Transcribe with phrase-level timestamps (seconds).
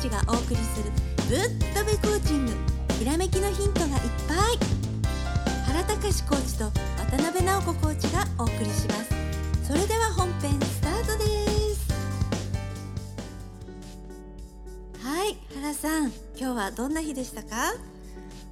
[0.00, 0.90] ーチがお送りする
[1.28, 2.52] ぶっとべコーチング。
[2.98, 3.92] ひらめきのヒントがいっ
[4.26, 4.58] ぱい。
[5.66, 6.64] 原隆コーチと
[6.96, 9.10] 渡辺直子コーチがお送りします。
[9.62, 11.24] それでは本編スタートで
[11.74, 11.90] す。
[15.02, 17.74] はい原さん今日はどんな日でしたか？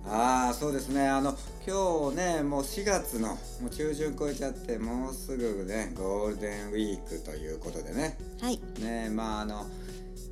[0.06, 1.08] ああそうですね。
[1.08, 1.34] あの
[1.66, 3.36] 今日ねもう4月のも
[3.68, 8.18] う中旬超えちゃってもうすぐねゴールデンウィークということでね。
[8.40, 8.60] はい。
[8.80, 9.66] ねまああの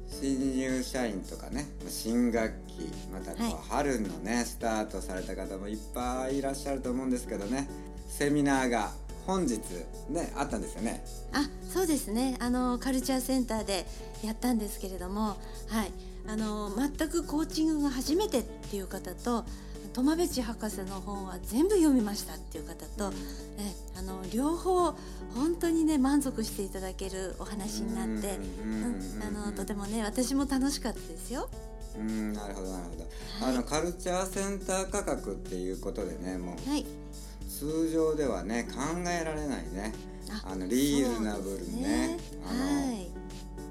[0.09, 3.55] 新入社員とかね新学期またこう、はい。
[3.69, 7.69] 春のねスタートされた方もいっぱいいらっしゃると思うんですけどね。
[8.09, 8.92] セミナーが
[9.27, 9.59] 本日
[10.09, 11.05] ねあったんですよね。
[11.33, 12.37] あそうですね。
[12.41, 13.87] あのカルチャーセンターで
[14.24, 15.37] やったんですけれども
[15.69, 15.92] はい。
[16.28, 19.45] あの全くコーチングが初めてっていう方と
[19.96, 23.14] 苫部地博士の本は全部読みましたっていう方と、
[23.59, 24.92] えあの両方
[25.34, 31.48] 本当にね満足していただけるお話になって、うんあのとてもね私も楽しかったですよ。
[31.98, 33.03] うんなるほどなるほど、
[33.47, 36.84] はいあのカルチャーセンター価格っていうことでねもうはい、
[37.48, 39.94] 通常ではね考えられないね
[40.44, 43.16] あのリーズナブルにねそうですね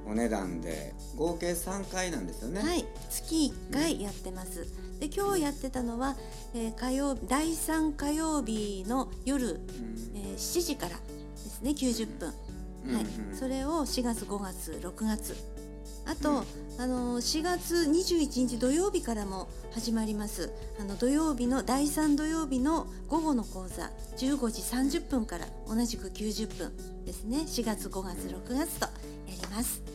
[0.08, 2.60] お値段で合計3回なんですよね。
[2.60, 4.68] はい、はい、月1回やってます。
[5.00, 6.16] で今日やってたのは、
[6.54, 9.58] えー火曜第3火曜日の夜、うん。
[10.16, 10.98] えー7時からで
[11.38, 12.36] すね90分、はい。
[12.86, 15.36] うんうんそれを4月5月6月。
[16.08, 16.44] あと、
[16.78, 20.52] あのー4月21日土曜日からも始まります。
[20.80, 23.92] あの土曜日の第3土曜日の午後の講座。
[24.18, 24.62] 15時
[25.00, 27.40] 30分から同じく90分ですね。
[27.40, 28.92] 4月5月6月とや
[29.42, 29.95] ります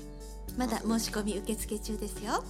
[0.56, 2.42] まだ申し込み受付中ですよ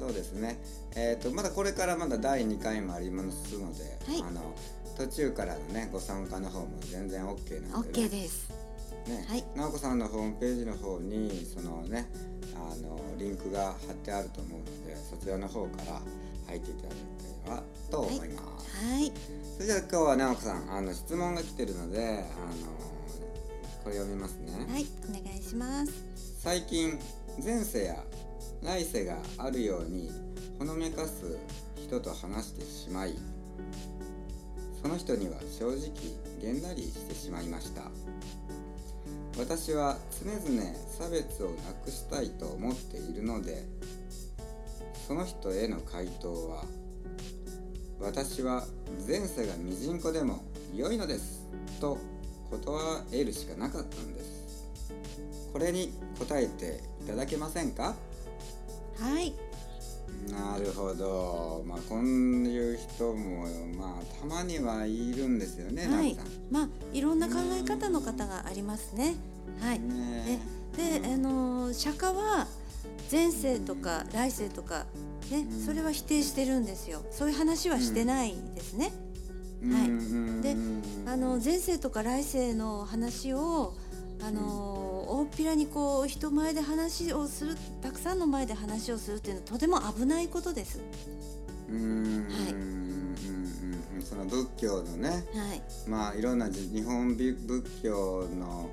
[0.00, 0.58] そうですね。
[0.96, 4.54] えっ、とまだこれからまだ第2回もありますので、はいあの
[4.96, 8.06] 途中からのねご参加の方も全然 OK なんで、ね。
[8.06, 8.50] OK です
[9.06, 12.10] ね、はい直子さんのホームページの方にそのね
[12.54, 16.00] あのリンクが貼ってあると思うので、そちらの方から
[16.48, 16.94] 入っていただ
[17.44, 18.86] ければと思います。
[18.86, 19.12] はい
[19.54, 22.24] それじゃあ今日は直子さんあの質問が来てるので、あの
[23.84, 24.52] これ読みますね。
[24.70, 25.92] はいお願いします
[26.42, 26.98] 最近
[27.42, 27.96] 前世や
[28.62, 30.10] 来世があるように
[30.58, 31.38] ほのめかす
[31.76, 33.14] 人と話してしまい
[34.82, 35.90] その人には正直
[36.40, 37.82] げんなりしてしまいました。
[39.38, 43.64] 私は常々差別をなくしたいと思っているので
[45.06, 46.64] その人への回答は
[48.00, 48.64] 私は
[49.06, 51.48] 前世がミジンコでも良いのです
[51.80, 51.96] と
[52.50, 54.39] 断るしかなかったんです。
[55.52, 57.96] これに答えていただけませんか？
[58.98, 59.34] はい。
[60.30, 61.62] なるほど。
[61.66, 63.46] まあこういう人も
[63.76, 66.16] まあたまにはいるんですよね、はい。
[66.50, 69.14] まあいろんな考え方の方がありますね。
[69.60, 69.80] はい。
[69.80, 70.40] ね
[70.76, 72.46] でで、あのー釈迦は
[73.10, 74.86] 前世とか来世とか
[75.30, 75.60] ね、うん。
[75.64, 77.02] それは否定してるんですよ。
[77.10, 78.92] そういう話はしてないですね、
[79.64, 80.42] はい。
[80.42, 80.56] で
[81.06, 83.74] あの前世とか来世の話を
[84.22, 90.80] あのー大っぴらにこう人前で話をするたくさんの前で話をするっていうのはとても危ないことです。
[91.68, 94.02] うーんはいうんうんうん。
[94.02, 95.62] その仏教のねはい。
[95.88, 97.36] まあいろんなじ日本仏
[97.82, 98.70] 教の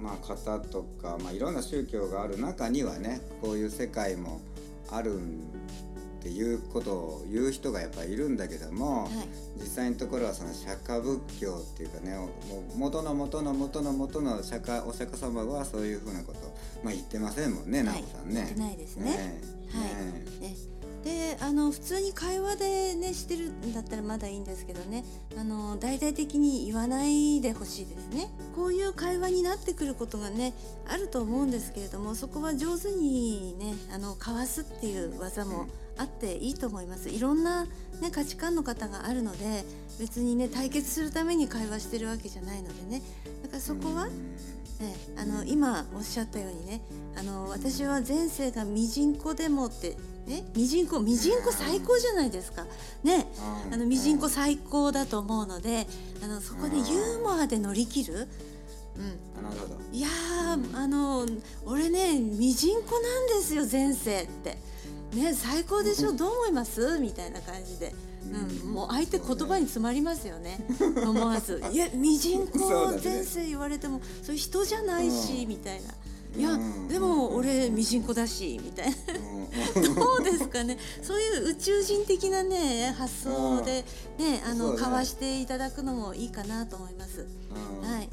[0.00, 4.40] まあ方とか、まあ、いろんな宗教がある中にはねこういう世界も
[4.90, 5.20] ある
[6.28, 9.10] っていうことを言う人がやっぱりいるんだけども、はい。
[9.58, 16.38] 実際のところはその釈迦仏教っていうかねもう元の元の元の元の釈迦お釈迦様はそういうふうなこと、
[16.84, 17.86] まあ、言ってませんもんねはい。
[17.86, 18.34] 直子さんね。
[18.34, 19.04] 言ってないですね。
[19.04, 19.40] ね。
[19.72, 20.42] はい。
[20.42, 20.54] ね、
[21.02, 25.04] であの普通に会話でねしてるんだったらまだいいんですけどね。
[25.38, 28.30] あの大々的に言わないでほしいですね。
[28.54, 30.52] こういう会話になってくることがね
[30.86, 35.66] あると思うんですけれどもそこは上手にねあの交わすっていう技も
[35.98, 37.10] あっていいと思います。
[37.10, 39.64] いろんな、ね、価値観の方があるので
[39.98, 43.02] 別にね対決するために会話してるわけじゃないのでね。
[43.42, 44.12] だからそこは、ね、
[45.16, 46.80] あの今おっしゃったようにね
[47.16, 49.96] あの私は前世がミジンコでもって
[50.26, 52.64] ねミジンコミジンコ最高じゃないですか。
[53.02, 53.26] ね
[53.66, 53.74] うん。
[53.74, 55.86] あのミジンコ最高だと思うので
[56.22, 58.28] あのそこでユーモアで乗り切る、
[58.98, 59.78] うん、あなるほど。
[59.92, 61.26] いやーあの
[61.64, 64.58] 俺ねミジンコなんですよ前世って。
[65.14, 66.12] ね最高でしょ？
[66.12, 66.98] どう思います？
[66.98, 67.94] みたいな感じで。
[68.62, 70.58] うん、もう相手言葉に詰まりますよね。
[71.02, 72.58] 思わず「いやミジンコ
[73.02, 75.48] 前世言われてもそれ人じゃないし」うん。
[75.48, 75.94] みたいな
[76.36, 78.96] 「いやうんでも俺ミジンコだし」みたいな。
[79.76, 79.94] うん。
[79.94, 80.76] どうですかね？
[81.02, 83.84] そういう宇宙人的なね発想で
[84.18, 87.24] ねあの交わしていただくのもいいかなと思います。
[87.80, 87.88] うん。
[87.88, 88.10] はい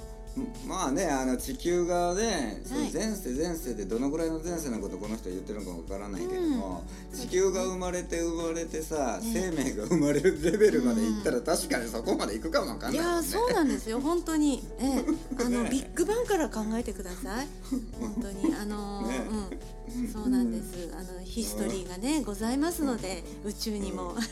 [0.68, 2.94] まあねあの地球側で、そのはい。
[2.94, 6.84] 前世前世でどのぐらいの前世のことこの人言ってるのかわからないけども、
[7.14, 9.32] 地球が生まれて生まれてさ、ね。
[9.34, 13.12] 生命が生まれるレベルまでいったら確かにそこまで行くかもわかんいないね。
[13.12, 15.06] やーそうなんですよ本当に、ええ、
[15.40, 17.48] あのねビッグバンから考えてください。
[18.00, 18.54] 本当に。
[18.54, 19.28] あのーね。
[19.30, 20.12] うん。
[20.12, 20.92] そうなんです。
[20.94, 24.16] あのヒストリーがねございますので宇宙にも。
[24.16, 24.24] はい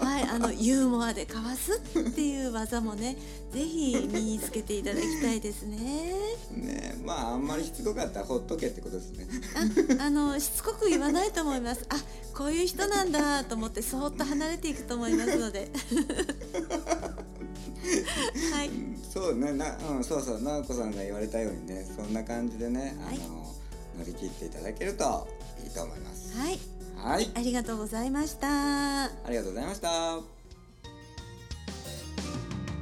[0.34, 3.16] あのユーモアでかわすっていう技もね
[3.52, 5.76] ぜひ身につけていただきたいですね。
[6.50, 9.28] ねまああんまりしつこかったらほっとけってことですね。
[10.00, 11.86] ああのしつこく言わないと思います。
[11.88, 11.94] あ
[12.36, 15.70] こういう人なんだと思ってそーっと離れていくと思いますので。
[18.52, 18.70] はい。
[19.12, 23.18] そうねな、うん、そうそう直子さんが言われたようにねそんな感じでねあの、はい。
[23.98, 25.28] 乗り切っていただけると
[25.62, 26.36] いいと思います。
[26.36, 29.04] はいはい、ありがとうございました。
[29.04, 29.88] ありがとうございました。
[29.88, 30.22] 2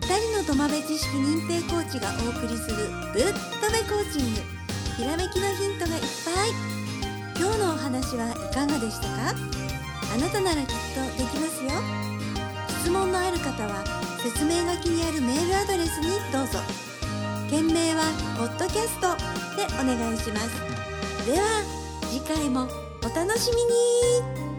[0.07, 2.77] 人の土間辺知識認定コーチがお送りする
[3.13, 4.41] ぶっとべコーチング。
[4.97, 6.51] ひらめきのヒントがいっぱい。
[7.41, 9.35] 今日のお話はいかがでしたか？
[10.15, 11.71] あなたならきっとできますよ。
[12.83, 13.85] 質問のある方は
[14.23, 16.59] 説明書きにあるメールアドレスにどうぞ。
[17.51, 18.05] 件名は
[18.39, 19.17] 「ポッドキャスト」
[19.57, 20.51] でお願いします。
[21.27, 21.63] では
[22.11, 22.69] 次回も
[23.05, 24.52] お楽しみに。